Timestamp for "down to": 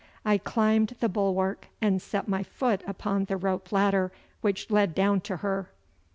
4.95-5.37